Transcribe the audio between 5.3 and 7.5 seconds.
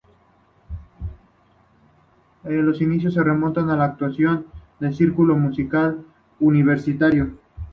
musical universitario.